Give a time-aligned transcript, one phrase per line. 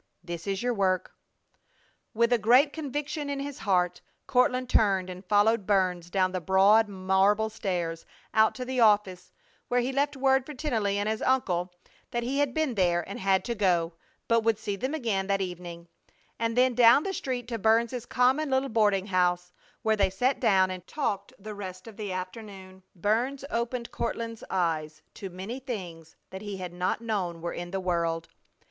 [0.23, 1.13] This is your work!"
[2.15, 6.87] With a great conviction in his heart Courtland turned and followed Burns down the broad
[6.89, 8.03] marble stairs
[8.33, 9.31] out to the office,
[9.67, 11.71] where he left word for Tennelly and his uncle
[12.09, 13.93] that he had been there and had to go,
[14.27, 15.87] but would see them again that evening,
[16.39, 19.51] and then down the street to Burns's common little boarding house,
[19.83, 22.81] where they sat down and talked the rest of the afternoon.
[22.95, 27.79] Burns opened Courtland's eyes to many things that he had not known were in the
[27.79, 28.29] world.